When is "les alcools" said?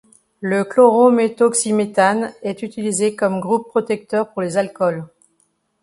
4.41-5.05